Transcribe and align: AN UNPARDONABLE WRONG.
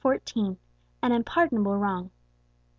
AN 1.03 1.11
UNPARDONABLE 1.11 1.77
WRONG. 1.77 2.09